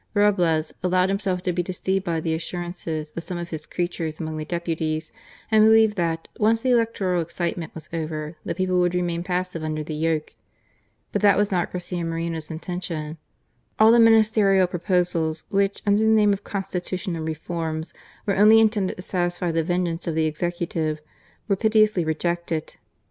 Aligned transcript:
Roblez 0.15 0.73
allowed 0.81 1.09
himself 1.09 1.43
to 1.43 1.53
be 1.53 1.61
deceived 1.61 2.03
by 2.03 2.19
the 2.19 2.33
assurances 2.33 3.11
of 3.15 3.21
some 3.21 3.37
of 3.37 3.51
his 3.51 3.67
creatures 3.67 4.19
among 4.19 4.37
the 4.37 4.45
deputies, 4.45 5.11
and 5.51 5.63
believed 5.63 5.95
that, 5.95 6.27
once 6.39 6.61
the 6.63 6.71
electoral 6.71 7.21
excitement 7.21 7.75
was 7.75 7.87
over, 7.93 8.35
the 8.43 8.55
people 8.55 8.79
would 8.79 8.95
remain 8.95 9.21
passive 9.21 9.63
under 9.63 9.83
the 9.83 9.93
yoke. 9.93 10.33
But 11.11 11.21
that 11.21 11.37
was 11.37 11.51
not 11.51 11.71
Garcia 11.71 12.03
Moreno's 12.03 12.49
intention. 12.49 13.19
All 13.77 13.91
the 13.91 13.99
Ministerial 13.99 14.65
pro 14.65 14.79
posals 14.79 15.43
which, 15.51 15.83
under 15.85 16.01
the 16.01 16.07
name 16.09 16.33
of" 16.33 16.43
Constitutional 16.43 17.21
Reforms," 17.23 17.93
were 18.25 18.37
only 18.37 18.59
intended 18.59 18.95
to 18.95 19.03
satisfy 19.03 19.51
the 19.51 19.61
ven 19.63 19.85
geance 19.85 20.07
of 20.07 20.15
the 20.15 20.25
Executive, 20.25 20.99
were 21.47 21.55
pitilessly 21.55 22.03
rejected. 22.03 22.77